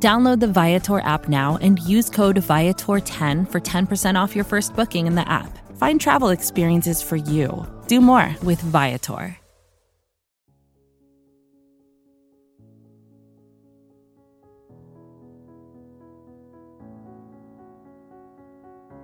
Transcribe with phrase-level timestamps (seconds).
[0.00, 5.08] Download the Viator app now and use code Viator10 for 10% off your first booking
[5.08, 5.58] in the app.
[5.76, 7.66] Find travel experiences for you.
[7.88, 9.36] Do more with Viator.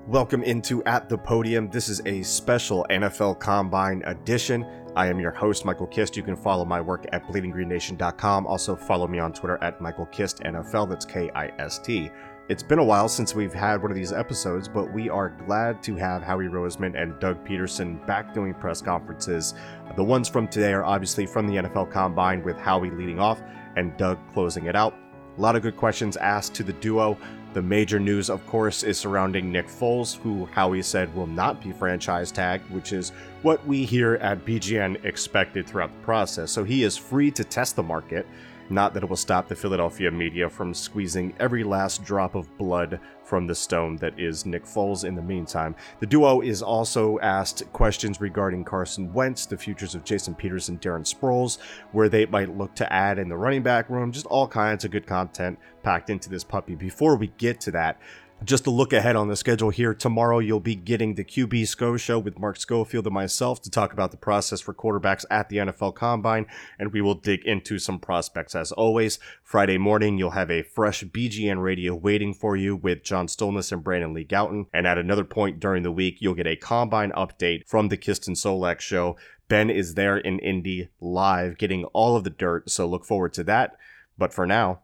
[0.06, 1.70] Welcome into At the Podium.
[1.70, 4.64] This is a special NFL Combine edition.
[4.96, 6.16] I am your host, Michael Kist.
[6.16, 8.46] You can follow my work at bleedinggreennation.com.
[8.46, 10.88] Also, follow me on Twitter at Michael Kist NFL.
[10.88, 12.10] That's K I S T.
[12.48, 15.82] It's been a while since we've had one of these episodes, but we are glad
[15.84, 19.54] to have Howie Roseman and Doug Pederson back doing press conferences.
[19.96, 23.42] The ones from today are obviously from the NFL Combine with Howie leading off
[23.76, 24.94] and Doug closing it out.
[25.36, 27.18] A lot of good questions asked to the duo.
[27.54, 31.70] The major news, of course, is surrounding Nick Foles, who Howie said will not be
[31.70, 33.10] franchise tagged, which is
[33.42, 36.50] what we here at BGN expected throughout the process.
[36.50, 38.26] So he is free to test the market.
[38.70, 42.98] Not that it will stop the Philadelphia media from squeezing every last drop of blood
[43.22, 45.74] from the stone that is Nick Foles in the meantime.
[46.00, 50.80] The duo is also asked questions regarding Carson Wentz, the futures of Jason Peters and
[50.80, 51.58] Darren Sproles,
[51.92, 54.90] where they might look to add in the running back room, just all kinds of
[54.90, 56.74] good content packed into this puppy.
[56.74, 57.98] Before we get to that,
[58.42, 61.96] just to look ahead on the schedule here, tomorrow you'll be getting the QB SCO
[61.96, 65.58] show with Mark Schofield and myself to talk about the process for quarterbacks at the
[65.58, 66.46] NFL Combine,
[66.78, 69.18] and we will dig into some prospects as always.
[69.42, 73.84] Friday morning, you'll have a fresh BGN radio waiting for you with John Stolnis and
[73.84, 77.66] Brandon Lee Gowton, and at another point during the week, you'll get a Combine update
[77.66, 79.16] from the Kist and Solak show.
[79.48, 83.44] Ben is there in Indy live getting all of the dirt, so look forward to
[83.44, 83.76] that.
[84.18, 84.80] But for now,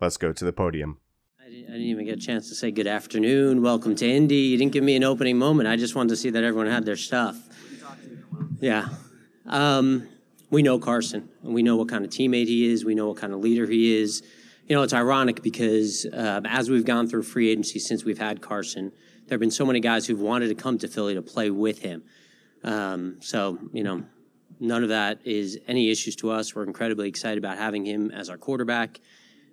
[0.00, 0.98] let's go to the podium.
[1.46, 4.34] I didn't, I didn't even get a chance to say good afternoon, welcome to Indy.
[4.34, 5.68] You didn't give me an opening moment.
[5.68, 7.36] I just wanted to see that everyone had their stuff.
[8.58, 8.88] Yeah.
[9.46, 10.08] Um,
[10.50, 12.84] we know Carson, and we know what kind of teammate he is.
[12.84, 14.24] We know what kind of leader he is.
[14.66, 18.42] You know, it's ironic because uh, as we've gone through free agency since we've had
[18.42, 18.90] Carson,
[19.26, 21.78] there have been so many guys who've wanted to come to Philly to play with
[21.78, 22.02] him.
[22.64, 24.02] Um, so, you know,
[24.58, 26.56] none of that is any issues to us.
[26.56, 28.98] We're incredibly excited about having him as our quarterback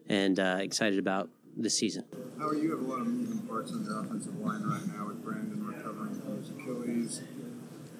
[0.10, 2.06] and uh, excited about this season.
[2.38, 2.72] How are you?
[2.72, 6.20] Have a lot of moving parts on the offensive line right now with Brandon recovering
[6.22, 7.22] from his Achilles,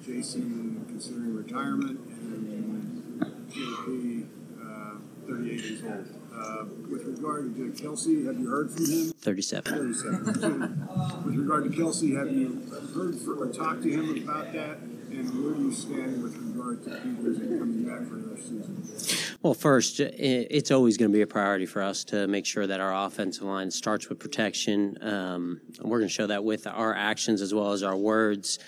[0.04, 4.26] Jason considering retirement, and JP,
[4.60, 6.06] uh, 38 years old.
[6.34, 9.12] Uh, with regard to Kelce, have you heard from him?
[9.12, 9.72] 37.
[9.72, 10.24] 37.
[11.24, 12.60] With regard to Kelce, have you
[12.92, 14.78] heard or talked to him about that?
[15.16, 19.38] And where do you stand with regard to Peters and coming back for another season?
[19.42, 22.80] Well, first, it's always going to be a priority for us to make sure that
[22.80, 24.98] our offensive line starts with protection.
[25.00, 28.58] Um, we're going to show that with our actions as well as our words.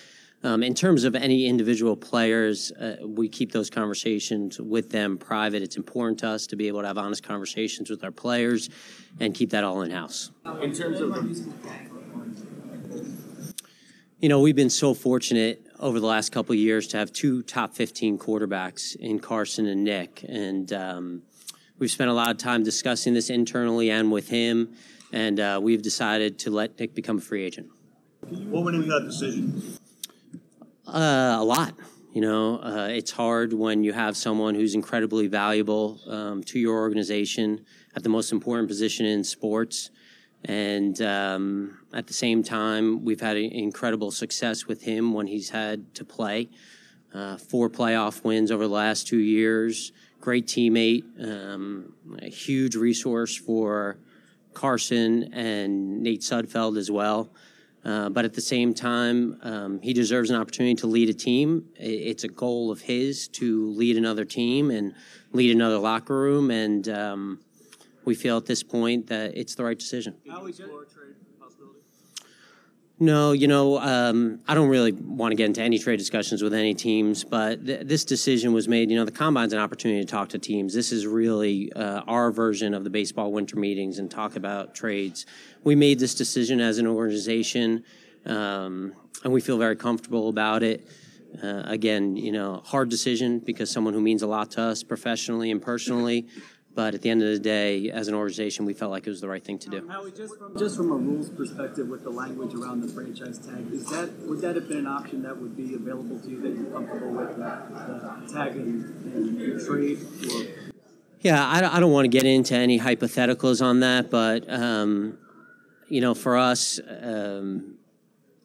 [0.44, 5.62] Um, in terms of any individual players, uh, we keep those conversations with them private.
[5.62, 8.70] It's important to us to be able to have honest conversations with our players
[9.18, 10.30] and keep that all in house.
[10.62, 11.26] In terms of
[14.20, 17.42] You know, we've been so fortunate over the last couple of years to have two
[17.42, 20.24] top 15 quarterbacks in Carson and Nick.
[20.28, 21.22] And um,
[21.78, 24.74] we've spent a lot of time discussing this internally and with him.
[25.12, 27.68] And uh, we've decided to let Nick become a free agent.
[28.20, 29.62] what went into that decision?
[30.86, 31.74] Uh, a lot.
[32.12, 36.78] You know, uh, it's hard when you have someone who's incredibly valuable um, to your
[36.78, 39.90] organization at the most important position in sports.
[40.46, 45.92] And um, at the same time, we've had incredible success with him when he's had
[45.96, 46.48] to play.
[47.12, 49.92] Uh, four playoff wins over the last two years.
[50.20, 51.92] Great teammate, um,
[52.22, 53.98] a huge resource for
[54.54, 57.30] Carson and Nate Sudfeld as well.
[57.84, 61.66] Uh, but at the same time, um, he deserves an opportunity to lead a team.
[61.76, 64.94] It's a goal of his to lead another team and
[65.32, 66.50] lead another locker room.
[66.50, 67.40] And um,
[68.06, 70.14] we feel at this point that it's the right decision.
[72.98, 76.54] No, you know, um, I don't really want to get into any trade discussions with
[76.54, 78.90] any teams, but th- this decision was made.
[78.90, 80.72] You know, the combine's an opportunity to talk to teams.
[80.72, 85.26] This is really uh, our version of the baseball winter meetings and talk about trades.
[85.62, 87.84] We made this decision as an organization,
[88.24, 90.88] um, and we feel very comfortable about it.
[91.42, 95.50] Uh, again, you know, hard decision because someone who means a lot to us professionally
[95.50, 96.26] and personally,
[96.76, 99.22] But at the end of the day, as an organization, we felt like it was
[99.22, 99.88] the right thing to do.
[99.88, 103.72] Howie, just from just from a rules perspective, with the language around the franchise tag,
[103.72, 106.54] is that would that have been an option that would be available to you that
[106.54, 108.84] you're comfortable with the, the tag and,
[109.14, 109.98] and trade?
[110.30, 110.70] Or?
[111.22, 115.16] Yeah, I, don't- I don't want to get into any hypotheticals on that, but um,
[115.88, 117.78] you know, for us, um,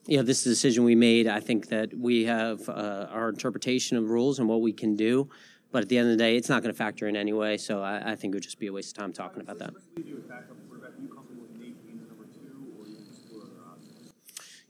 [0.07, 1.27] you know, this is a decision we made.
[1.27, 5.29] I think that we have uh, our interpretation of rules and what we can do,
[5.71, 7.57] but at the end of the day, it's not going to factor in anyway.
[7.57, 9.73] So I, I think it would just be a waste of time talking about that.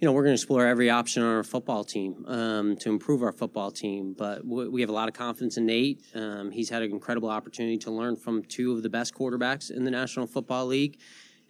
[0.02, 3.22] you know, we're going to explore every option on our football team um, to improve
[3.22, 4.16] our football team.
[4.18, 6.04] But we have a lot of confidence in Nate.
[6.16, 9.84] Um, he's had an incredible opportunity to learn from two of the best quarterbacks in
[9.84, 11.00] the National Football League.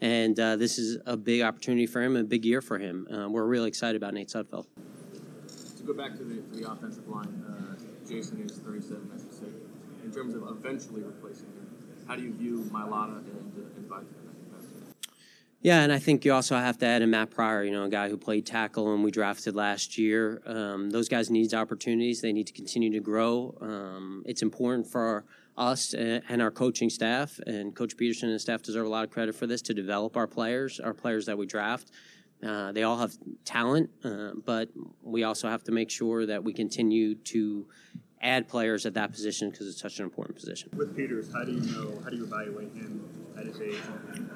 [0.02, 3.08] And uh, this is a big opportunity for him, a big year for him.
[3.10, 4.66] Uh, we're really excited about Nate Sudfeld.
[5.78, 7.81] To go back to the, to the offensive line, uh,
[8.12, 9.54] Jason is 37, as you said.
[10.04, 11.68] In terms of eventually replacing him,
[12.08, 14.00] how do you view Mailata and, uh?
[15.62, 17.90] Yeah, and I think you also have to add in Matt Pryor, you know, a
[17.90, 20.42] guy who played tackle and we drafted last year.
[20.46, 22.20] Um, those guys need opportunities.
[22.20, 23.56] They need to continue to grow.
[23.62, 25.24] Um, it's important for
[25.56, 29.12] us and, and our coaching staff, and Coach Pederson and staff deserve a lot of
[29.12, 31.92] credit for this to develop our players, our players that we draft.
[32.46, 33.14] Uh, they all have
[33.46, 34.70] talent, uh, but
[35.04, 37.68] we also have to make sure that we continue to
[38.22, 40.70] add players at that position because it's such an important position.
[40.76, 43.04] With Peters, how do you know, how do you evaluate him
[43.38, 43.82] at his age
[44.14, 44.30] and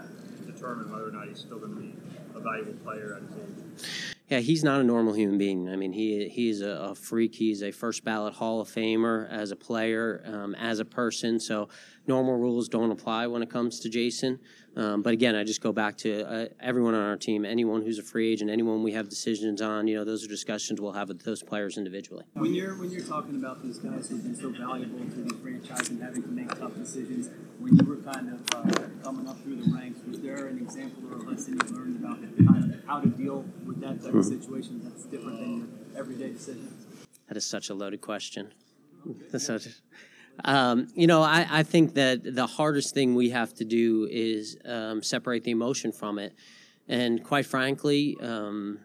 [0.45, 1.95] determine whether or not he's still going to be
[2.35, 4.15] a valuable player at his age?
[4.27, 5.69] Yeah, he's not a normal human being.
[5.69, 7.35] I mean, he he's a, a freak.
[7.35, 11.39] He's a first ballot Hall of Famer as a player, um, as a person.
[11.39, 11.69] So
[12.07, 14.39] normal rules don't apply when it comes to Jason.
[14.75, 17.97] Um, but again, I just go back to uh, everyone on our team, anyone who's
[17.97, 19.87] a free agent, anyone we have decisions on.
[19.87, 22.25] You know, those are discussions we'll have with those players individually.
[22.33, 25.89] When you're when you're talking about these guys who've been so valuable to the franchise
[25.89, 27.29] and having to make tough decisions,
[27.59, 31.03] when you were kind of uh, coming up through the ranks, was there an example
[31.09, 34.25] or a lesson you learned about kind of how to deal with that type of
[34.25, 36.85] situation that's different than your everyday decisions?
[37.29, 38.53] That is such a loaded question.
[39.31, 39.67] That's such.
[40.43, 44.57] Um, you know, I, I think that the hardest thing we have to do is
[44.65, 46.33] um, separate the emotion from it.
[46.87, 48.79] And quite frankly, um,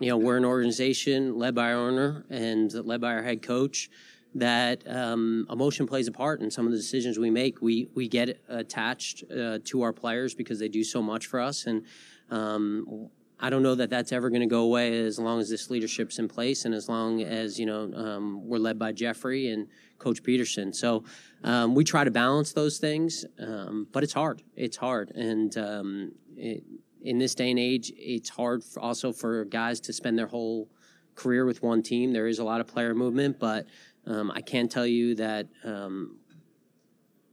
[0.00, 3.90] you know, we're an organization led by our owner and led by our head coach
[4.34, 7.62] that um, emotion plays a part in some of the decisions we make.
[7.62, 11.66] We we get attached uh, to our players because they do so much for us,
[11.66, 11.84] and
[12.30, 13.10] um,
[13.44, 16.18] I don't know that that's ever going to go away as long as this leadership's
[16.18, 19.68] in place and as long as you know um, we're led by Jeffrey and
[19.98, 20.74] Coach Pederson.
[20.74, 21.04] So
[21.42, 24.42] um, we try to balance those things, um, but it's hard.
[24.56, 26.64] It's hard, and um, it,
[27.02, 30.70] in this day and age, it's hard for also for guys to spend their whole
[31.14, 32.14] career with one team.
[32.14, 33.66] There is a lot of player movement, but
[34.06, 36.16] um, I can tell you that um,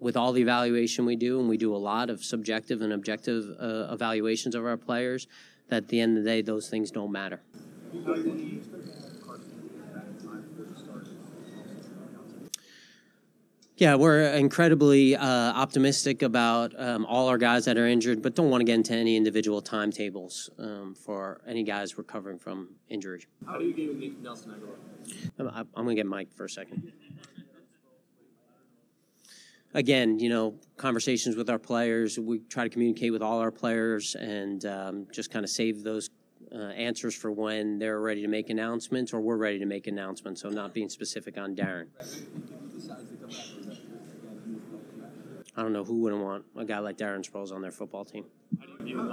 [0.01, 3.45] with all the evaluation we do, and we do a lot of subjective and objective
[3.61, 5.27] uh, evaluations of our players,
[5.71, 7.41] that at the end of the day, those things don't matter.
[13.77, 18.51] Yeah, we're incredibly uh, optimistic about um, all our guys that are injured, but don't
[18.51, 23.25] want to get into any individual timetables um, for any guys recovering from injury.
[23.47, 24.75] How do you view Nick Nelson Agholor?
[25.39, 26.93] I'm, I'm going to get Mike for a second.
[29.73, 32.19] Again, you know, conversations with our players.
[32.19, 36.09] We try to communicate with all our players and um, just kind of save those
[36.53, 40.41] uh, answers for when they're ready to make announcements or we're ready to make announcements.
[40.41, 41.87] So, not being specific on Darren.
[45.55, 48.25] I don't know who wouldn't want a guy like Darren Sproles on their football team.
[48.59, 49.11] How do you view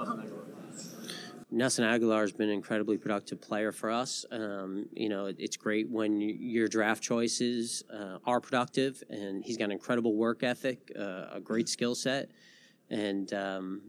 [1.51, 2.21] Nelson Agholor?
[2.21, 4.25] Has been an incredibly productive player for us.
[4.31, 9.57] Um, you know, it's great when y- your draft choices uh, are productive, and he's
[9.57, 12.31] got an incredible work ethic, uh, a great skill set,
[12.91, 13.81] and um,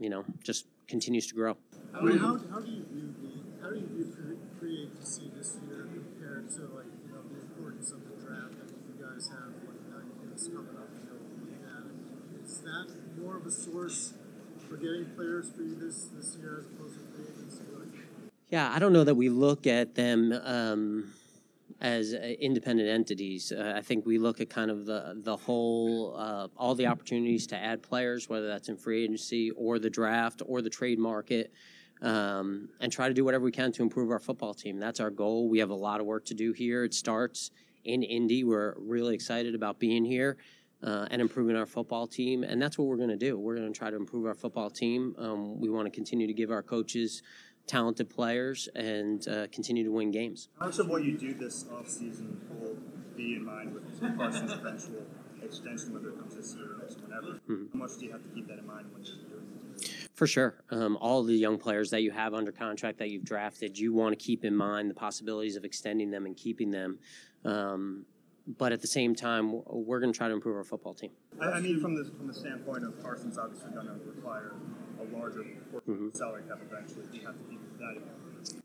[0.00, 1.56] you know, just continues to grow.
[1.92, 6.50] How, how do you view the how do you view free, agency this year compared
[6.52, 8.54] to like you know the importance of the draft?
[8.56, 10.88] I mean, you guys have like nine picks coming up.
[11.04, 12.86] You know, is that
[13.20, 14.14] more of a source
[14.68, 17.62] for getting players for you this this year as opposed to free agency?
[18.48, 21.12] Yeah, I don't know that we look at them um,
[21.80, 23.52] as uh, independent entities.
[23.52, 27.46] Uh, I think we look at kind of the the whole, uh, all the opportunities
[27.48, 31.52] to add players, whether that's in free agency or the draft or the trade market,
[32.02, 34.78] um, and try to do whatever we can to improve our football team.
[34.78, 35.48] That's our goal.
[35.48, 36.84] We have a lot of work to do here.
[36.84, 37.50] It starts
[37.84, 38.44] in Indy.
[38.44, 40.36] We're really excited about being here.
[40.82, 43.38] Uh, and improving our football team, and that's what we're going to do.
[43.38, 45.16] We're going to try to improve our football team.
[45.18, 47.22] Um, we want to continue to give our coaches
[47.66, 50.48] talented players and uh, continue to win games.
[50.60, 52.76] How much of what you do this offseason will
[53.16, 55.06] be in mind with Carson's eventual
[55.42, 57.40] extension, whether it comes this year or next, whenever.
[57.48, 60.08] How much do you have to keep that in mind when you're doing this?
[60.14, 60.62] For sure.
[60.70, 64.18] Um, all the young players that you have under contract that you've drafted, you want
[64.18, 66.98] to keep in mind the possibilities of extending them and keeping them.
[67.44, 68.06] Um,
[68.46, 71.10] but at the same time, we're going to try to improve our football team.
[71.40, 74.54] I, mean, from the from the standpoint of Carson's obviously going to require
[75.00, 77.06] a larger portion of salary cap eventually.
[77.10, 77.96] Do you have to keep that?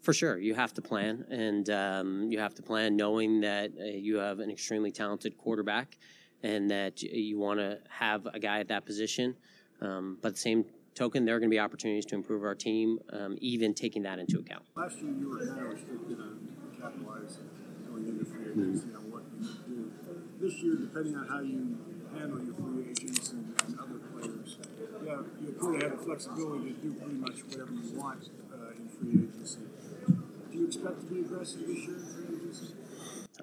[0.02, 3.84] For sure, you have to plan, and um, you have to plan knowing that uh,
[3.84, 5.98] you have an extremely talented quarterback,
[6.44, 9.36] and that you want to have a guy at that position.
[9.82, 13.00] Um, but the same token, there are going to be opportunities to improve our team,
[13.12, 14.64] um, even taking that into account.
[14.76, 16.48] Last year, you were kind of restricted on
[16.80, 17.50] capitalizing
[17.92, 19.92] going into free agency on what you could do.
[20.42, 21.78] This year, depending on how you
[22.18, 24.58] handle your free agents and, and other players,
[25.06, 28.72] yeah, you appear to have the flexibility to do pretty much whatever you want uh,
[28.72, 29.60] in free agency.
[30.52, 32.74] Do you expect to be aggressive this year in free agency?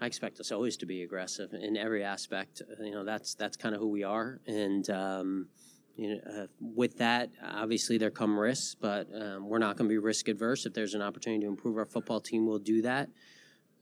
[0.00, 2.62] I expect us always to be aggressive in every aspect.
[2.81, 5.49] You know, that's that's kind of who we are, and um,
[5.95, 9.93] you know, uh, with that, obviously there come risks, but um, we're not going to
[9.93, 10.67] be risk adverse.
[10.67, 13.09] If there's an opportunity to improve our football team, we'll do that.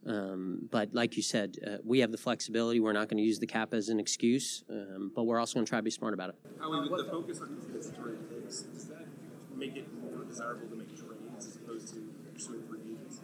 [0.07, 2.81] Um, but like you said, uh, we have the flexibility.
[2.81, 5.67] We're not going to use the cap as an excuse, um, but we're also going
[5.67, 6.37] to try to be smart about it.
[6.61, 9.07] Howie, with the focus on compensatory picks, does that
[9.55, 12.01] make it more desirable to make trades as opposed to
[12.33, 13.21] pursuing free agents?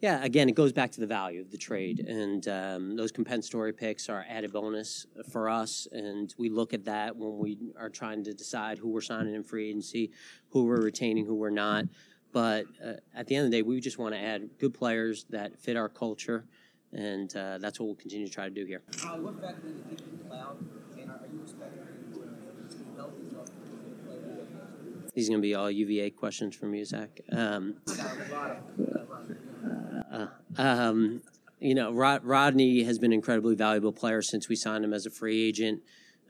[0.00, 3.72] Yeah, again, it goes back to the value of the trade, and um, those compensatory
[3.72, 8.22] picks are added bonus for us, and we look at that when we are trying
[8.24, 10.12] to decide who we're signing in free agency,
[10.50, 11.86] who we're retaining, who we're not.
[12.38, 15.26] But uh, at the end of the day, we just want to add good players
[15.30, 16.44] that fit our culture,
[16.92, 18.80] and uh, that's what we'll continue to try to do here.
[19.02, 20.56] Uh, what factor do you think in cloud?
[21.00, 23.52] And are you expecting him to be healthy enough to
[24.06, 25.10] play?
[25.14, 27.20] These are going to be all UVA questions from you, Zach.
[27.32, 27.74] Um,
[30.16, 30.26] uh,
[30.58, 31.22] um,
[31.58, 35.06] you know, Rod, Rodney has been an incredibly valuable player since we signed him as
[35.06, 35.82] a free agent.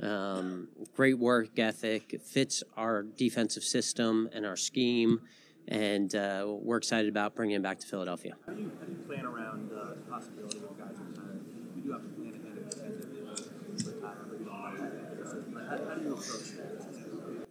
[0.02, 5.20] Um, great work ethic, fits our defensive system and our scheme,
[5.68, 8.34] and uh, we're excited about bringing him back to Philadelphia.
[8.46, 11.44] How do you, how do you plan around uh, the possibility of guys retiring?
[11.76, 15.60] You do have to plan ahead of and retire, but you don't know.
[15.68, 16.78] How, how do you approach that?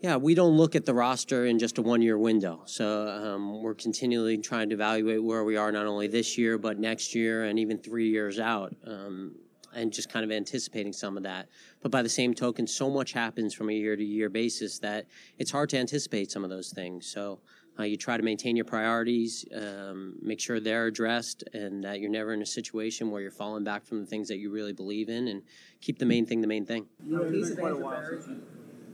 [0.01, 2.61] Yeah, we don't look at the roster in just a one year window.
[2.65, 6.79] So um, we're continually trying to evaluate where we are not only this year, but
[6.79, 8.75] next year and even three years out.
[8.85, 9.35] Um,
[9.75, 11.49] and just kind of anticipating some of that.
[11.81, 15.05] But by the same token, so much happens from a year to year basis that
[15.37, 17.05] it's hard to anticipate some of those things.
[17.05, 17.41] So
[17.79, 22.09] uh, you try to maintain your priorities, um, make sure they're addressed, and that you're
[22.09, 25.09] never in a situation where you're falling back from the things that you really believe
[25.09, 25.43] in, and
[25.81, 26.87] keep the main thing the main thing.
[27.05, 28.41] You know, it's been quite a while since you,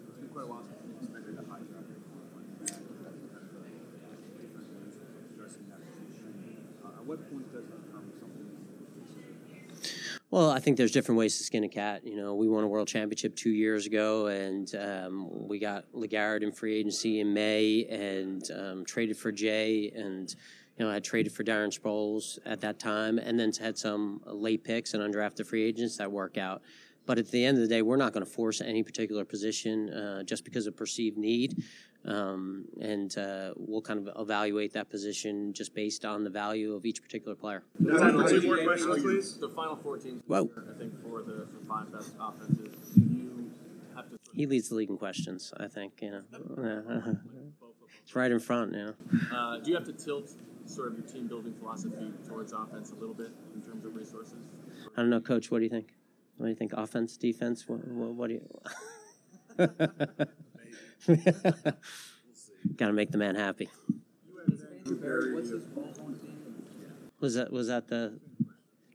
[0.10, 2.46] it's been quite a while since you expected a high draft pick for one
[5.34, 6.28] addressing that position.
[6.84, 10.23] Uh, at what point does it become something that you consider?
[10.34, 12.08] Well, I think there's different ways to skin a cat.
[12.08, 16.42] You know, we won a world championship two years ago, and um, we got LeGarrette
[16.42, 20.36] in free agency in May, and um, traded for Jay, and
[20.76, 24.64] you know, I traded for Darren Sproles at that time, and then had some late
[24.64, 26.64] picks and undrafted free agents that work out.
[27.06, 29.94] But at the end of the day, we're not going to force any particular position
[29.94, 31.64] uh, just because of perceived need.
[32.06, 36.86] Um, and uh, we'll kind of evaluate that position just based on the value of
[36.86, 37.64] each particular player.
[37.78, 39.38] Two more questions, please.
[39.38, 40.50] The final four teams, Whoa.
[40.58, 43.52] I think, for the, the five best offenses, you
[43.96, 44.18] have to.
[44.34, 47.18] He leads the league in questions, I think, you know.
[48.04, 48.94] It's right in front, you know.
[49.34, 50.30] Uh, do you have to tilt
[50.66, 54.36] sort of your team building philosophy towards offense a little bit in terms of resources?
[54.98, 55.94] I don't know, coach, what do you think?
[56.36, 56.74] What do you think?
[56.74, 57.64] Offense, defense?
[57.66, 59.68] What, what, what do you.
[62.78, 63.70] Got to make the man happy.
[67.20, 68.20] Was that was that the?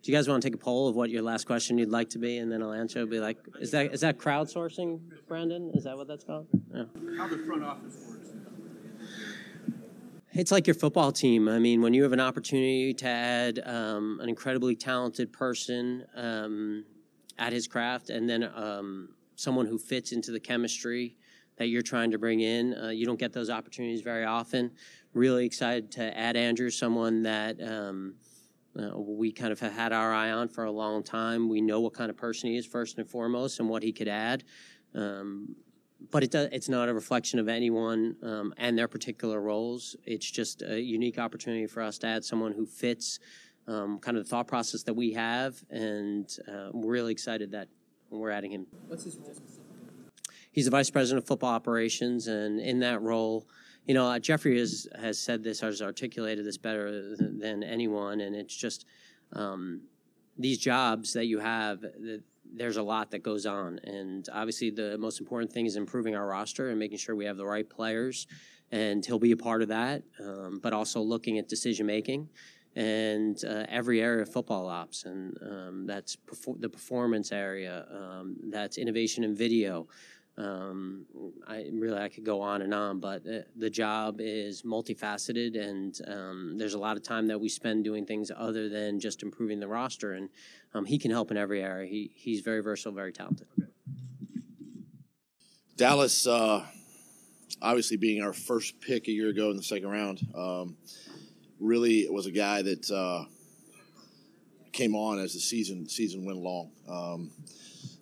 [0.03, 2.11] Do you guys want to take a poll of what your last question you'd like
[2.11, 5.71] to be, and then I'll be like, is that is that crowdsourcing, Brandon?
[5.75, 6.47] Is that what that's called?
[6.73, 6.85] Yeah.
[7.17, 8.29] How the front office works.
[10.33, 11.49] It's like your football team.
[11.49, 16.85] I mean, when you have an opportunity to add um, an incredibly talented person um,
[17.39, 21.17] at his craft, and then um, someone who fits into the chemistry
[21.59, 24.71] that you're trying to bring in, uh, you don't get those opportunities very often.
[25.13, 28.15] Really excited to add Andrew, someone that um,
[28.79, 31.49] uh, we kind of have had our eye on for a long time.
[31.49, 34.09] We know what kind of person he is first and foremost, and what he could
[34.09, 34.45] add.
[34.95, 35.57] Um,
[36.11, 39.97] but it does, it's not a reflection of anyone um, and their particular roles.
[40.05, 43.19] It's just a unique opportunity for us to add someone who fits
[43.67, 47.69] um, kind of the thought process that we have, and uh, we're really excited that
[48.11, 48.67] we're adding him.
[48.87, 49.35] What's his role?
[50.51, 53.47] He's the vice president of football operations, and in that role,
[53.87, 58.35] you know, uh, Jeffrey has has said this, has articulated this better than, anyone, and
[58.35, 58.85] it's just
[59.33, 59.83] um,
[60.39, 61.81] these jobs that you have.
[61.81, 66.17] That there's a lot that goes on, and obviously the most important thing is improving
[66.17, 68.27] our roster and making sure we have the right players.
[68.71, 72.29] And he'll be a part of that, um, but also looking at decision making
[72.77, 78.37] and uh, every area of football ops, and um, that's perfor- the performance area, um,
[78.51, 79.89] that's innovation in video.
[80.39, 81.05] Um,
[81.49, 85.99] I really I could go on and on, but uh, the job is multifaceted, and
[86.07, 89.59] um, there's a lot of time that we spend doing things other than just improving
[89.59, 90.13] the roster.
[90.13, 90.29] And
[90.75, 91.89] um, he can help in every area.
[91.89, 93.49] He he's very versatile, very talented.
[95.77, 96.65] Dallas, uh,
[97.61, 100.77] obviously being our first pick a year ago in the second round, um,
[101.59, 103.25] really was a guy that uh,
[104.71, 106.71] came on as the season season went along.
[106.89, 107.31] Um,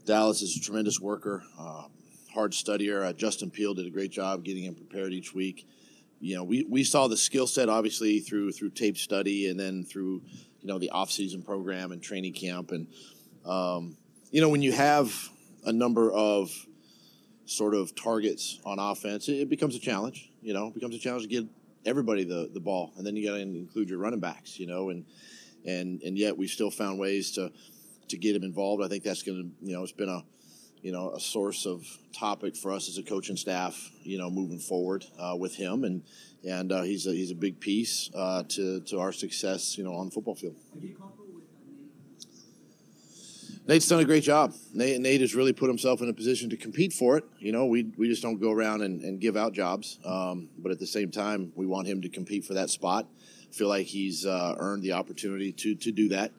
[0.05, 1.43] Dallas is a tremendous worker.
[1.59, 1.85] Uh,
[2.37, 3.03] hard studier.
[3.03, 5.67] Uh, Justin Peelle did a great job getting him prepared each week.
[6.21, 9.85] You know, we, we saw the skill set obviously through through tape study and then
[9.85, 10.23] through
[10.61, 12.89] you know the off season program and training camp and
[13.47, 13.97] um,
[14.31, 15.13] you know when you have
[15.65, 16.51] a number of
[17.47, 20.31] sort of targets on offense, it, it becomes a challenge.
[20.43, 21.47] You know, it becomes a challenge to get
[21.87, 24.59] everybody the the ball, and then you got to include your running backs.
[24.59, 25.07] You know, and
[25.65, 27.51] and and yet we still found ways to
[28.09, 28.85] to get him involved.
[28.85, 30.23] I think that's going to you know it's been a
[30.87, 34.61] you know, a source of topic for us as a coaching staff, you know, moving
[34.61, 36.05] forward uh, with him, and
[36.49, 39.93] and uh, he's a, he's a big piece uh, to to our success, you know,
[39.95, 40.55] on the football field.
[43.67, 44.55] Nate's done a great job.
[44.75, 47.25] Nate, Nate has really put himself in a position to compete for it.
[47.41, 49.99] You know, we, we just don't go around and, and give out jobs.
[50.05, 53.09] Um, but at the same time, we want him to compete for that spot.
[53.51, 56.31] Feel like he's uh, earned the opportunity to, to do that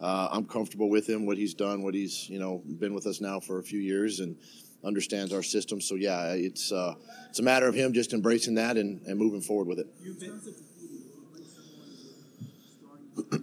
[0.00, 3.20] uh, I'm comfortable with him, what he's done, what he's you know been with us
[3.20, 4.36] now for a few years and
[4.84, 5.80] understands our system.
[5.80, 6.94] So yeah, it's uh,
[7.28, 9.86] it's a matter of him just embracing that and, and moving forward with it.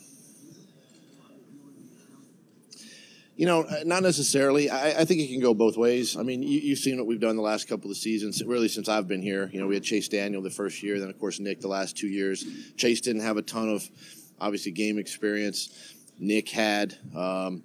[3.35, 4.69] You know, uh, not necessarily.
[4.69, 6.15] I, I, think it can go both ways.
[6.15, 8.87] I mean, you, have seen what we've done the last couple of seasons, really since
[8.87, 9.49] I've been here.
[9.51, 11.97] You know, we had Chase Daniel the first year, then of course Nick the last
[11.97, 12.45] two years.
[12.77, 13.89] Chase didn't have a ton of,
[14.39, 15.92] obviously, game experience.
[16.20, 16.97] Nick had.
[17.15, 17.63] Um,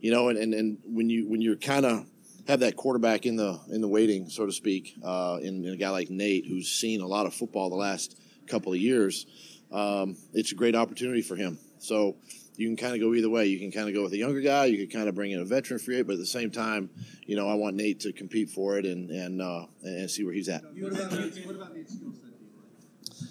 [0.00, 2.06] you know, and, and, and when you when you're kind of
[2.46, 5.76] have that quarterback in the in the waiting, so to speak, uh, in, in, a
[5.76, 9.26] guy like Nate who's seen a lot of football the last couple of years,
[9.72, 11.58] um, it's a great opportunity for him.
[11.78, 12.16] So
[12.56, 13.46] you can kind of go either way.
[13.46, 14.66] You can kind of go with a younger guy.
[14.66, 16.90] You can kind of bring in a veteran free agent, but at the same time,
[17.26, 20.34] you know, I want Nate to compete for it and and uh, and see where
[20.34, 20.62] he's at.
[20.64, 23.28] What about, what about Nate's skill set?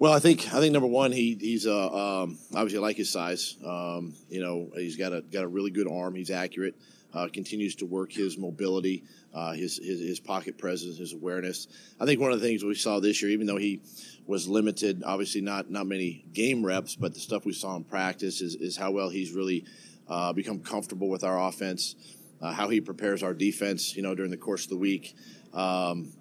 [0.00, 3.10] Well, I think I think number one, he he's uh, um, obviously I like his
[3.10, 3.58] size.
[3.62, 6.14] Um, you know, he's got a got a really good arm.
[6.14, 6.74] He's accurate.
[7.12, 9.02] Uh, continues to work his mobility,
[9.34, 11.66] uh, his, his, his pocket presence, his awareness.
[11.98, 13.80] I think one of the things we saw this year, even though he
[14.26, 18.40] was limited, obviously not not many game reps, but the stuff we saw in practice
[18.40, 19.66] is is how well he's really
[20.08, 21.94] uh, become comfortable with our offense,
[22.40, 23.94] uh, how he prepares our defense.
[23.94, 25.14] You know, during the course of the week.
[25.52, 26.12] Um,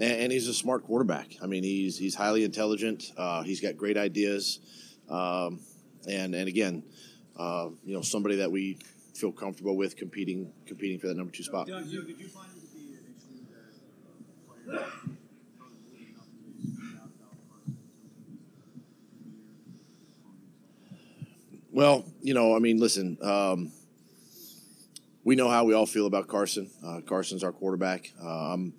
[0.00, 1.36] and, and, he's a smart quarterback.
[1.42, 3.12] I mean, he's he's highly intelligent.
[3.16, 4.60] Uh, he's got great ideas,
[5.08, 5.60] um,
[6.08, 6.82] and and again,
[7.38, 8.78] uh, you know, somebody that we
[9.14, 11.66] feel comfortable with competing competing for that number two spot.
[11.66, 13.14] Doug, did you find it to be an
[14.72, 14.86] issue
[21.72, 23.18] Well, you know, I mean, listen.
[23.22, 23.72] Um,
[25.24, 26.70] we know how we all feel about Carson.
[26.82, 28.12] Uh, Carson's our quarterback.
[28.22, 28.74] Um,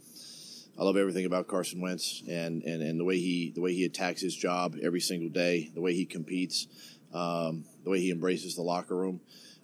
[0.79, 3.83] I love everything about Carson Wentz and, and, and the way he the way he
[3.85, 6.67] attacks his job every single day, the way he competes,
[7.13, 9.19] um, the way he embraces the locker room,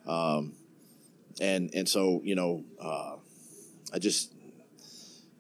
[0.08, 0.54] um,
[1.40, 3.16] and and so you know, uh,
[3.94, 4.34] I just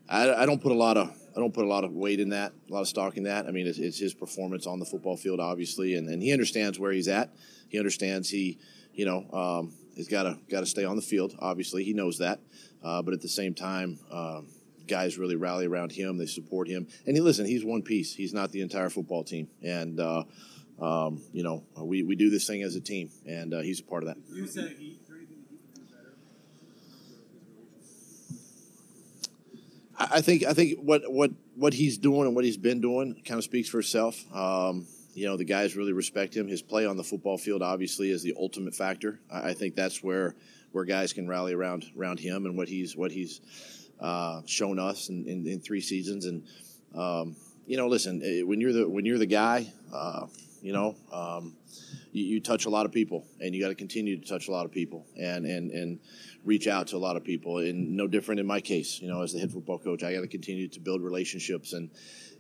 [0.08, 2.30] I, I don't put a lot of I don't put a lot of weight in
[2.30, 3.48] that, a lot of stock in that.
[3.48, 6.80] I mean, it's, it's his performance on the football field, obviously, and, and he understands
[6.80, 7.34] where he's at.
[7.70, 8.60] He understands he,
[8.94, 11.36] you know, um, he's got to got to stay on the field.
[11.40, 12.40] Obviously, he knows that,
[12.84, 13.98] uh, but at the same time.
[14.12, 14.50] Um,
[14.88, 16.18] guys really rally around him.
[16.18, 16.88] They support him.
[17.06, 18.14] And he, listen, he's one piece.
[18.14, 19.48] He's not the entire football team.
[19.62, 20.24] And, uh,
[20.82, 23.84] um, you know, we, we do this thing as a team, and uh, he's a
[23.84, 24.18] part of that.
[24.34, 24.98] You said he,
[29.96, 33.38] I think I think what, what what he's doing and what he's been doing kind
[33.38, 34.24] of speaks for itself.
[34.36, 36.48] Um, you know, the guys really respect him.
[36.48, 39.20] His play on the football field obviously is the ultimate factor.
[39.32, 40.36] I think that's where
[40.72, 43.42] where guys can rally around around him and what he's what he's
[44.04, 46.26] uh, shown us in, in, in, three seasons.
[46.26, 46.44] And
[46.94, 50.28] um, you know, listen, eh, when you're the when you're the guy, uh,
[50.62, 51.56] you know, um,
[52.12, 54.52] you, you, touch a lot of people, and you got to continue to touch a
[54.52, 56.00] lot of people, and and and
[56.44, 57.60] reach out to a lot of people.
[57.60, 60.22] And no different in my case, you know, as the head football coach, I got
[60.22, 61.90] to continue to build relationships and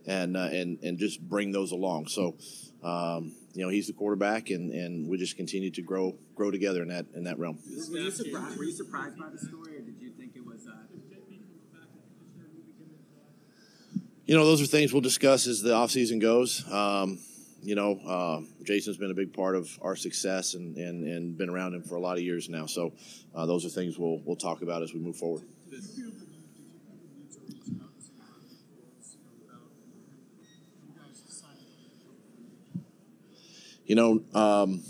[0.05, 2.07] and uh, and and just bring those along.
[2.07, 2.35] So.
[2.83, 6.81] um, you know, he's the quarterback, and, and we just continue to grow grow together
[6.81, 7.59] in that in that realm.
[7.91, 10.65] Were you surprised, were you surprised by the story, or did you think it was?
[10.67, 10.73] Uh,
[14.33, 16.67] You know, those are things we'll discuss as the offseason goes.
[16.71, 17.19] Um,
[17.61, 21.51] you know, uh, Jason's been a big part of our success and, and, and been
[21.51, 22.65] around him for a lot of years now.
[22.65, 22.93] So
[23.35, 25.43] uh, those are things we'll, we'll talk about as we move forward.
[33.85, 34.81] You know, um,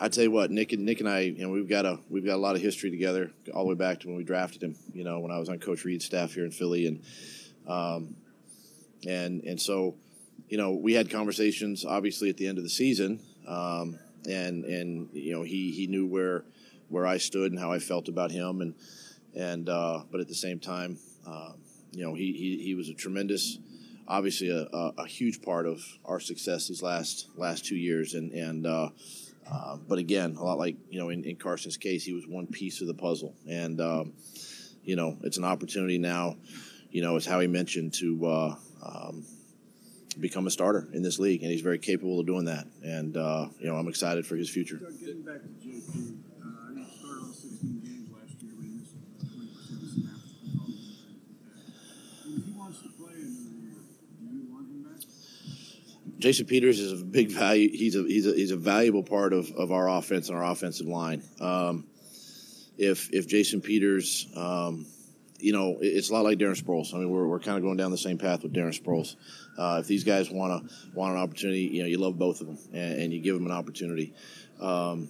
[0.00, 2.24] I tell you what, Nick and Nick and I, you know, we've got a we've
[2.24, 4.74] got a lot of history together, all the way back to when we drafted him.
[4.92, 7.04] You know, when I was on Coach Reid's staff here in Philly, and
[7.68, 8.16] um,
[9.06, 9.96] and and so,
[10.48, 15.08] you know, we had conversations obviously at the end of the season, um, and and
[15.12, 16.44] you know, he he knew where
[16.88, 18.74] where I stood and how I felt about him, and
[19.34, 21.52] and uh, but at the same time, uh,
[21.92, 23.58] you know, he, he he was a tremendous
[24.08, 28.14] obviously a, a, a, huge part of our success these last last two years.
[28.14, 28.90] And and uh,
[29.50, 32.46] uh, but again, a lot like you know in, in, Carson's case, he was one
[32.46, 33.34] piece of the puzzle.
[33.48, 34.12] And um,
[34.84, 36.36] you know, it's an opportunity now.
[36.90, 38.26] You know, as Howie mentioned to.
[38.26, 39.24] Uh, um,
[40.20, 42.66] become a starter in this league, and he's very capable of doing that.
[42.82, 44.76] And uh, you know, I'm excited for his future.
[44.76, 48.94] getting back to JP, uh, he started all 16 games last year, but he missed
[49.20, 50.36] 20% of snaps.
[52.26, 53.80] If he wants to play another year,
[54.20, 55.06] do you want him back?
[56.18, 57.70] Jason Peters is a big value.
[57.70, 60.86] He's a he's a he's a valuable part of, of our offense and our offensive
[60.86, 61.22] line.
[61.40, 61.86] Um,
[62.78, 64.86] if if Jason Peters um,
[65.42, 66.94] you know, it's a lot like Darren Sproles.
[66.94, 69.16] I mean, we're, we're kind of going down the same path with Darren Sproles.
[69.58, 72.46] Uh, if these guys want to want an opportunity, you know, you love both of
[72.46, 74.14] them and, and you give them an opportunity.
[74.60, 75.08] Um,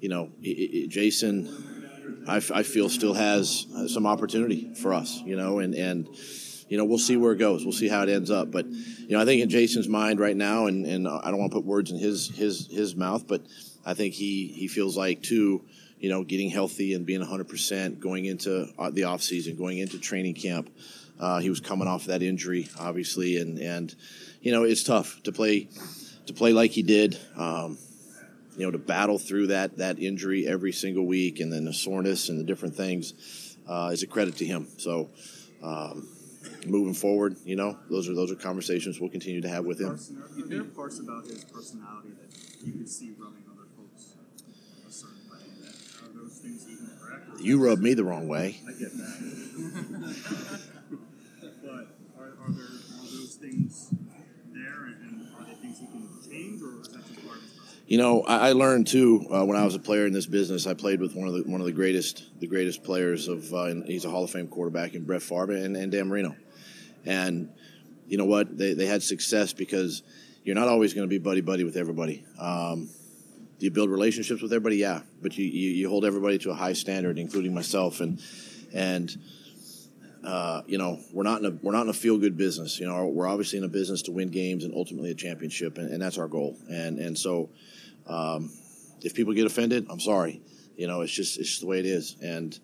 [0.00, 5.22] you know, it, it, Jason, I, I feel still has some opportunity for us.
[5.24, 6.08] You know, and and
[6.68, 7.64] you know, we'll see where it goes.
[7.64, 8.50] We'll see how it ends up.
[8.50, 11.52] But you know, I think in Jason's mind right now, and and I don't want
[11.52, 13.42] to put words in his his his mouth, but
[13.84, 15.64] I think he he feels like too
[16.04, 19.98] you know, getting healthy and being 100%, going into uh, the off season, going into
[19.98, 20.68] training camp.
[21.18, 23.94] Uh, he was coming off that injury, obviously, and and
[24.42, 25.66] you know it's tough to play
[26.26, 27.18] to play like he did.
[27.38, 27.78] Um,
[28.56, 32.28] you know, to battle through that that injury every single week, and then the soreness
[32.28, 34.68] and the different things uh, is a credit to him.
[34.76, 35.08] So.
[35.62, 36.06] Um,
[36.66, 39.94] moving forward, you know, those are those are conversations we'll continue to have with him.
[39.94, 40.12] Is
[40.46, 43.44] there parts about his personality that you could see running
[47.40, 48.60] You rub me the wrong way.
[48.66, 50.60] I get that.
[51.62, 51.70] but
[52.18, 53.90] are, are, there are those things
[54.52, 57.44] there, and are they things you can change, or is that just part of
[57.86, 60.66] you know, I, I learned too uh, when I was a player in this business.
[60.66, 63.52] I played with one of the one of the greatest the greatest players of.
[63.52, 66.34] Uh, he's a Hall of Fame quarterback in Brett Favre and, and Dan Marino,
[67.04, 67.50] and
[68.08, 68.56] you know what?
[68.56, 70.02] They they had success because
[70.44, 72.24] you're not always going to be buddy buddy with everybody.
[72.38, 72.88] Um,
[73.58, 74.76] do you build relationships with everybody?
[74.76, 78.20] Yeah, but you, you, you hold everybody to a high standard, including myself, and
[78.72, 79.16] and
[80.24, 82.80] uh, you know we're not in a we're not in a feel good business.
[82.80, 85.90] You know we're obviously in a business to win games and ultimately a championship, and,
[85.92, 86.56] and that's our goal.
[86.68, 87.50] And and so
[88.06, 88.50] um,
[89.02, 90.40] if people get offended, I'm sorry.
[90.76, 92.58] You know it's just it's just the way it is, and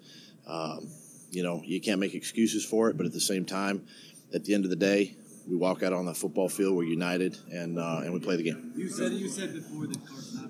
[0.47, 0.89] um,
[1.31, 2.97] you know you can't make excuses for it.
[2.97, 3.87] But at the same time,
[4.35, 5.17] at the end of the day,
[5.49, 6.77] we walk out on the football field.
[6.77, 8.73] We're united, and uh, and we play the game.
[8.75, 10.50] You said you said before that Carson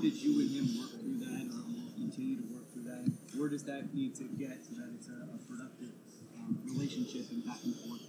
[0.00, 1.62] did you and him work through that, or
[1.94, 3.12] continue to work through that?
[3.36, 5.92] Where does that need to get so that it's a, a productive
[6.38, 8.00] um, relationship and back and forth?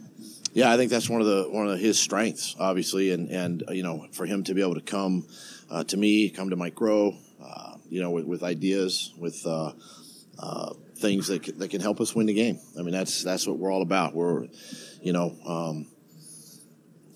[0.54, 3.72] Yeah, I think that's one of the one of his strengths, obviously, and and uh,
[3.72, 5.26] you know for him to be able to come
[5.70, 9.72] uh, to me, come to Mike Groh, uh, you know, with, with ideas, with uh,
[10.38, 12.60] uh, things that can, that can help us win the game.
[12.78, 14.14] I mean, that's that's what we're all about.
[14.14, 14.48] We're,
[15.02, 15.88] you know, um,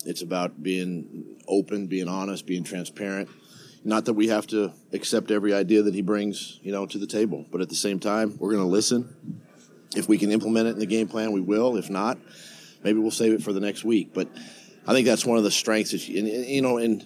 [0.06, 3.28] it's about being open, being honest, being transparent.
[3.84, 7.06] Not that we have to accept every idea that he brings, you know, to the
[7.06, 9.40] table, but at the same time, we're going to listen.
[9.94, 11.76] If we can implement it in the game plan, we will.
[11.76, 12.18] If not,
[12.82, 14.12] maybe we'll save it for the next week.
[14.12, 14.28] But
[14.86, 17.04] I think that's one of the strengths that you, and, you know, and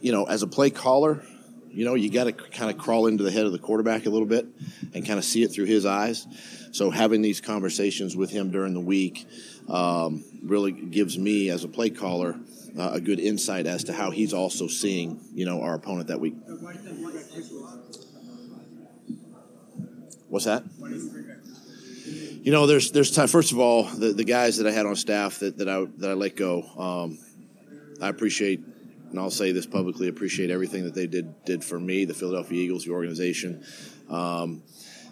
[0.00, 1.24] you know, as a play caller,
[1.70, 4.10] you know, you got to kind of crawl into the head of the quarterback a
[4.10, 4.46] little bit
[4.92, 6.26] and kind of see it through his eyes.
[6.72, 9.26] So having these conversations with him during the week
[9.68, 12.36] um, really gives me, as a play caller,
[12.78, 16.20] uh, a good insight as to how he's also seeing, you know, our opponent that
[16.20, 16.34] week.
[20.28, 20.64] What's that?
[22.42, 23.28] You know, there's there's time.
[23.28, 26.10] First of all, the, the guys that I had on staff that, that I that
[26.10, 27.18] I let go, um,
[28.00, 28.64] I appreciate
[29.12, 32.60] and I'll say this publicly: appreciate everything that they did did for me, the Philadelphia
[32.60, 33.64] Eagles, the organization.
[34.08, 34.62] Um,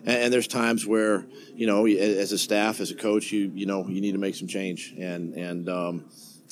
[0.04, 3.66] and, and there's times where you know, as a staff, as a coach, you you
[3.66, 6.06] know you need to make some change, and and um,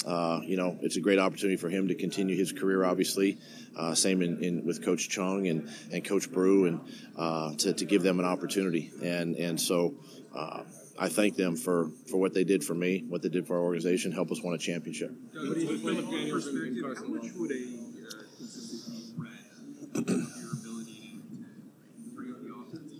[0.06, 2.84] uh, you know it's a great opportunity for him to continue his career.
[2.84, 3.38] Obviously,
[3.76, 6.80] uh, same in, in, with Coach Chung and and Coach Brew, and
[7.16, 9.94] uh, to, to give them an opportunity, and and so.
[10.34, 10.62] Uh,
[11.00, 13.62] I thank them for, for what they did for me, what they did for our
[13.62, 15.12] organization, help us win a championship.
[15.32, 19.18] How much would a uh, consistent
[19.94, 22.98] your ability to bring up the offense?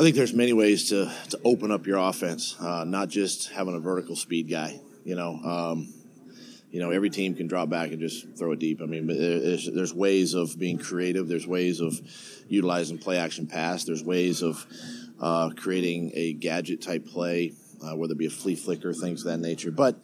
[0.00, 3.74] I think there's many ways to, to open up your offense, uh, not just having
[3.74, 4.80] a vertical speed guy.
[5.04, 5.92] You know, um,
[6.70, 8.80] you know, every team can drop back and just throw it deep.
[8.80, 11.28] I mean, there's, there's ways of being creative.
[11.28, 12.00] There's ways of
[12.48, 13.84] utilizing play action pass.
[13.84, 14.64] There's ways of
[15.20, 17.52] uh, creating a gadget type play,
[17.84, 19.70] uh, whether it be a flea flicker, things of that nature.
[19.70, 20.00] But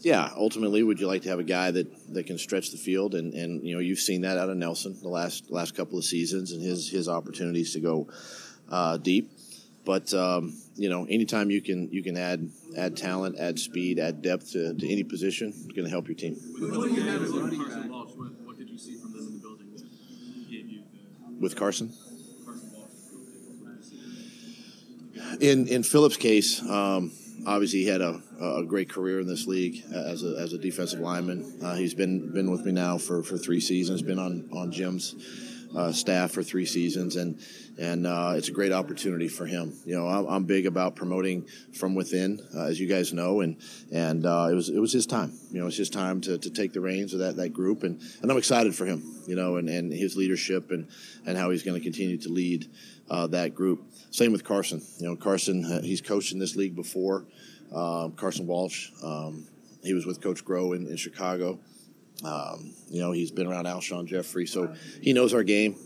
[0.00, 3.14] yeah, ultimately, would you like to have a guy that, that can stretch the field?
[3.14, 6.04] And, and you know, you've seen that out of Nelson the last last couple of
[6.04, 8.08] seasons and his his opportunities to go
[8.70, 9.32] uh, deep.
[9.84, 14.20] But um, you know, anytime you can you can add add talent, add speed, add
[14.20, 16.34] depth to, to any position, it's going to help your team.
[16.34, 19.40] What, you have running Carson Walch, what, what, did you see from them in the
[19.40, 20.82] building that gave you
[21.40, 21.94] with Carson?
[22.44, 22.68] Carson
[25.40, 27.12] In in Phillips' case, um,
[27.46, 31.00] obviously he had a, a great career in this league as a, as a defensive
[31.00, 31.60] lineman.
[31.62, 34.02] Uh, he's been been with me now for, for three seasons.
[34.02, 35.14] Been on on Jim's
[35.76, 37.38] uh, staff for three seasons, and
[37.78, 39.72] and uh, it's a great opportunity for him.
[39.84, 43.56] You know, I'm, I'm big about promoting from within, uh, as you guys know, and
[43.92, 45.32] and uh, it was it was his time.
[45.50, 48.00] You know, it's his time to, to take the reins of that, that group, and,
[48.22, 49.02] and I'm excited for him.
[49.26, 50.88] You know, and, and his leadership and
[51.26, 52.66] and how he's going to continue to lead
[53.10, 53.84] uh, that group.
[54.10, 54.82] Same with Carson.
[54.98, 57.24] You know, Carson uh, he's coached in this league before.
[57.74, 58.90] Um, Carson Walch.
[59.04, 59.46] Um,
[59.82, 61.60] he was with Coach Groh in, in Chicago.
[62.24, 65.76] Um, you know, he's been around Alshon Jeffery, so he knows our game.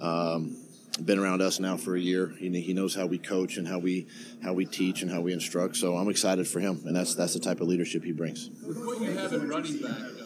[0.00, 0.56] Um,
[1.04, 2.34] been around us now for a year.
[2.38, 4.06] He, he knows how we coach and how we
[4.42, 5.76] how we teach and how we instruct.
[5.76, 8.50] So I'm excited for him, and that's that's the type of leadership he brings.
[8.66, 10.22] With what you have in running back, uh,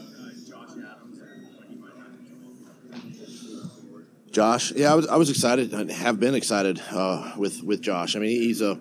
[4.30, 5.72] Josh, yeah, I was, I was excited.
[5.72, 8.16] I have been excited uh, with with Josh.
[8.16, 8.78] I mean, he's a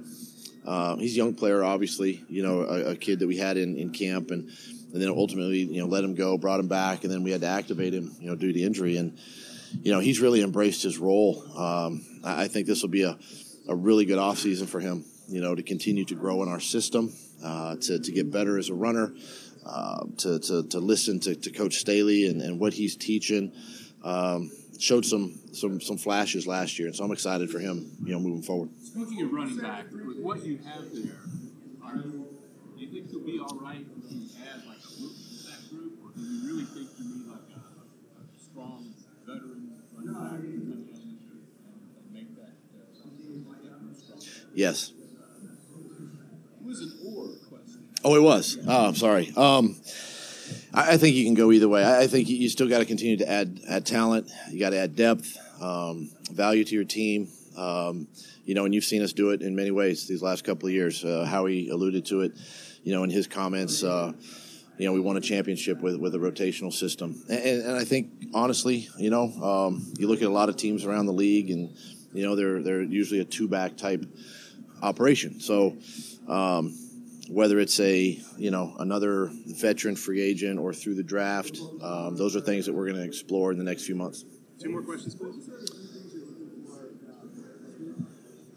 [0.65, 2.25] uh, he's a young player, obviously.
[2.27, 4.49] You know, a, a, kid that we had in, in camp, and
[4.95, 7.41] and then ultimately, you know, let him go, brought him back, and then we had
[7.41, 8.95] to activate him, you know, due to injury.
[8.95, 9.19] And
[9.81, 11.43] you know, he's really embraced his role.
[11.57, 13.17] Um, I think this will be a,
[13.67, 17.13] a really good offseason for him, you know, to continue to grow in our system,
[17.43, 19.13] uh, to, to get better as a runner,
[19.65, 23.51] uh, to, to, to listen to, to Coach Staley and, and what he's teaching.
[24.01, 28.13] Um, showed some, some some flashes last year, and so I'm excited for him, you
[28.13, 28.69] know, moving forward.
[28.81, 31.19] Speaking of running back, with what you have there,
[32.85, 35.93] you think you'll be all right if you add like a rookie to that group,
[36.03, 38.93] or do you really think you need like a, a strong
[39.25, 40.89] veteran running back to come in and,
[41.97, 42.53] and make that
[44.13, 44.19] uh.
[44.53, 44.91] Yes.
[44.91, 47.87] It was an or question.
[48.03, 48.57] Oh, it was.
[48.67, 49.33] Oh, I'm sorry.
[49.35, 49.75] Um,
[50.73, 51.83] I, I think you can go either way.
[51.83, 54.29] I, I think you, you still got to continue to add add talent.
[54.51, 57.29] You got to add depth, um, value to your team.
[57.57, 58.07] Um,
[58.45, 60.73] you know, and you've seen us do it in many ways these last couple of
[60.73, 61.03] years.
[61.03, 62.33] Uh, Howie alluded to it,
[62.85, 63.83] you know, in his comments.
[63.83, 64.13] Uh,
[64.77, 67.21] you know, we won a championship with, with a rotational system.
[67.29, 70.85] And, and I think, honestly, you know, um, you look at a lot of teams
[70.85, 71.75] around the league and,
[72.13, 74.05] you know, they're, they're usually a two back type
[74.81, 75.39] operation.
[75.39, 75.77] So,
[76.27, 76.77] um,
[77.27, 82.35] whether it's a, you know, another veteran free agent or through the draft, um, those
[82.35, 84.25] are things that we're going to explore in the next few months.
[84.59, 85.49] Two more questions, please.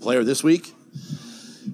[0.01, 0.75] Player this week?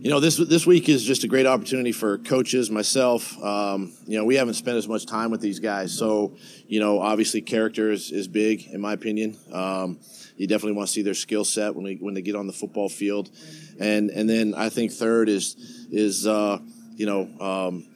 [0.05, 3.43] You know this this week is just a great opportunity for coaches myself.
[3.43, 5.97] Um, you know we haven't spent as much time with these guys.
[5.97, 6.37] So
[6.69, 9.38] you know obviously character is, is big in my opinion.
[9.51, 9.99] Um,
[10.37, 12.53] you definitely want to see their skill set when, we, when they get on the
[12.53, 13.31] football field.
[13.81, 15.57] And and then i think third is
[15.90, 16.59] is uh,
[16.97, 17.87] you know um,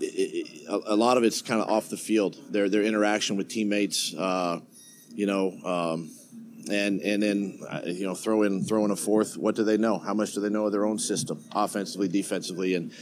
[0.00, 2.36] it, it, a, lot of it's kind of off the field.
[2.50, 4.58] Their their interaction with teammates uh,
[5.14, 6.10] you know um,
[6.70, 9.36] and and then uh, you know throw in throw in a fourth.
[9.36, 9.98] What do they know?
[9.98, 12.92] How much do they know of their own system, offensively, defensively, and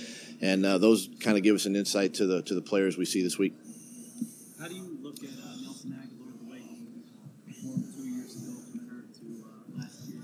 [0.40, 3.04] and uh, those kind of give us an insight to the to the players we
[3.04, 3.54] see this week.
[4.60, 6.86] How do you look at uh, Nelson Agholor the way he
[7.46, 10.20] performed two years ago compared to uh, last year?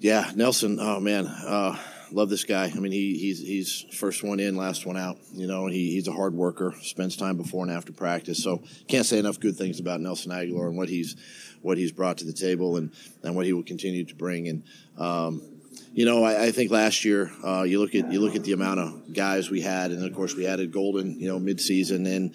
[0.00, 0.78] Yeah, Nelson.
[0.80, 1.78] Oh man, uh,
[2.12, 2.72] love this guy.
[2.74, 5.18] I mean, he, he's he's first one in, last one out.
[5.32, 6.74] You know, and he, he's a hard worker.
[6.82, 8.42] Spends time before and after practice.
[8.42, 11.16] So can't say enough good things about Nelson Agholor and what he's
[11.62, 12.92] what he's brought to the table and,
[13.22, 14.48] and what he will continue to bring.
[14.48, 14.62] And
[14.96, 15.42] um,
[15.92, 18.52] you know, I, I, think last year uh, you look at you look at the
[18.52, 22.34] amount of guys we had, and of course we added Golden, you know, midseason, and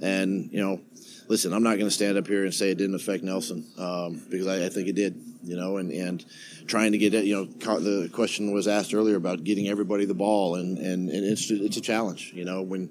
[0.00, 0.80] and you know,
[1.28, 4.22] listen, I'm not going to stand up here and say it didn't affect Nelson um,
[4.30, 5.20] because I, I, think it did.
[5.42, 6.24] You know, and and
[6.66, 7.24] trying to get it.
[7.24, 11.24] You know, the question was asked earlier about getting everybody the ball, and and, and
[11.24, 12.32] it's it's a challenge.
[12.34, 12.90] You know, when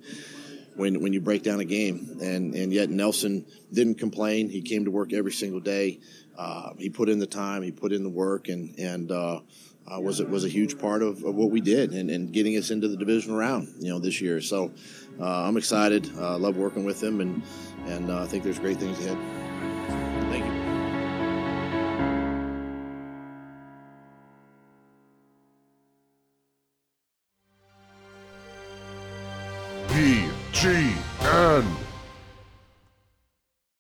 [0.75, 4.49] when when you break down a game, and and yet Nelson didn't complain.
[4.49, 5.99] He came to work every single day.
[6.37, 7.61] Uh, he put in the time.
[7.61, 9.11] He put in the work, and and.
[9.11, 9.39] Uh,
[9.85, 12.55] uh, was it was a huge part of, of what we did and, and, getting
[12.55, 14.39] us into the division round, you know, this year.
[14.39, 14.71] So
[15.19, 16.09] uh, I'm excited.
[16.17, 17.43] Uh, love working with him, and
[17.87, 19.42] and uh, I think there's great things ahead.